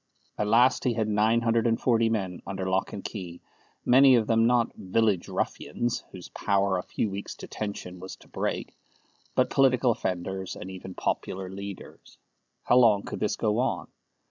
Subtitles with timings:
[0.35, 3.39] At last he had nine hundred and forty men under lock and key,
[3.85, 8.75] many of them not "village ruffians," whose power a few weeks' detention was to break,
[9.35, 12.17] but political offenders, and even popular leaders.
[12.63, 13.89] How long could this go on?